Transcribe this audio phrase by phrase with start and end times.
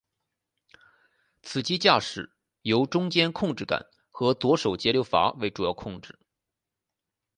[1.43, 6.17] 此机驾驶由中间控制杆和左手节流阀为主要控制。